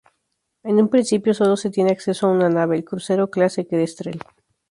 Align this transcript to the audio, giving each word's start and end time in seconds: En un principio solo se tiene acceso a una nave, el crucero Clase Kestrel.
En 0.63 0.77
un 0.81 0.89
principio 0.89 1.31
solo 1.35 1.55
se 1.55 1.69
tiene 1.69 1.91
acceso 1.91 2.25
a 2.25 2.31
una 2.31 2.49
nave, 2.49 2.75
el 2.75 2.83
crucero 2.83 3.29
Clase 3.29 3.67
Kestrel. 3.67 4.19